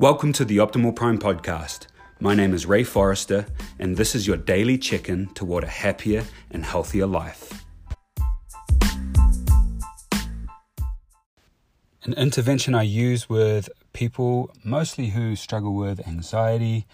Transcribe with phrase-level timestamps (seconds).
[0.00, 1.88] Welcome to the Optimal Prime podcast.
[2.20, 3.46] My name is Ray Forrester,
[3.80, 7.64] and this is your daily check in toward a happier and healthier life.
[12.04, 16.86] An intervention I use with people mostly who struggle with anxiety,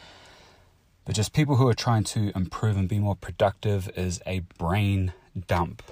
[1.05, 5.13] but just people who are trying to improve and be more productive is a brain
[5.47, 5.83] dump.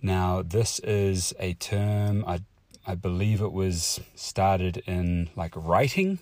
[0.00, 2.40] Now, this is a term I
[2.88, 6.20] I believe it was started in like writing,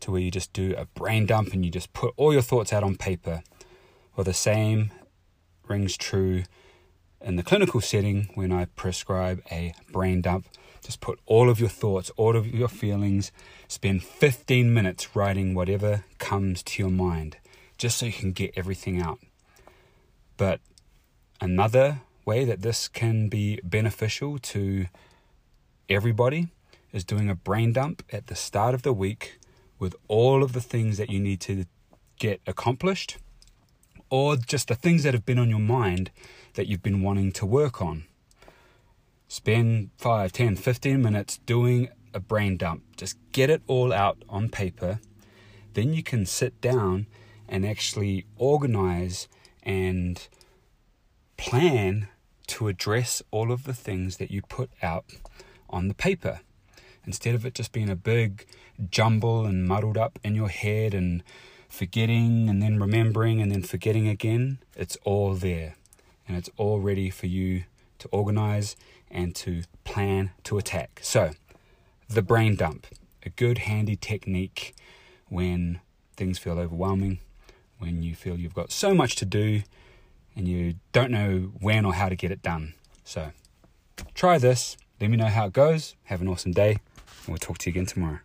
[0.00, 2.72] to where you just do a brain dump and you just put all your thoughts
[2.72, 3.42] out on paper.
[4.16, 4.90] Well, the same
[5.68, 6.42] rings true
[7.20, 10.48] in the clinical setting when I prescribe a brain dump.
[10.84, 13.30] Just put all of your thoughts, all of your feelings,
[13.68, 17.36] spend 15 minutes writing whatever comes to your mind,
[17.78, 19.20] just so you can get everything out.
[20.36, 20.58] But
[21.40, 24.86] another way that this can be beneficial to
[25.88, 26.48] everybody
[26.92, 29.38] is doing a brain dump at the start of the week
[29.78, 31.64] with all of the things that you need to
[32.18, 33.18] get accomplished
[34.10, 36.10] or just the things that have been on your mind
[36.54, 38.04] that you've been wanting to work on.
[39.26, 42.82] Spend 5, 10, 15 minutes doing a brain dump.
[42.96, 45.00] Just get it all out on paper.
[45.72, 47.06] Then you can sit down
[47.48, 49.28] and actually organize
[49.62, 50.28] and
[51.38, 52.08] plan
[52.48, 55.06] to address all of the things that you put out
[55.72, 56.40] on the paper.
[57.04, 58.46] Instead of it just being a big
[58.90, 61.22] jumble and muddled up in your head and
[61.68, 65.74] forgetting and then remembering and then forgetting again, it's all there.
[66.28, 67.64] And it's all ready for you
[67.98, 68.76] to organize
[69.10, 71.00] and to plan to attack.
[71.02, 71.32] So,
[72.08, 72.86] the brain dump,
[73.24, 74.74] a good handy technique
[75.28, 75.80] when
[76.16, 77.18] things feel overwhelming,
[77.78, 79.62] when you feel you've got so much to do
[80.36, 82.74] and you don't know when or how to get it done.
[83.04, 83.32] So,
[84.14, 85.96] try this let me know how it goes.
[86.04, 88.20] Have an awesome day, and we'll talk to you again tomorrow.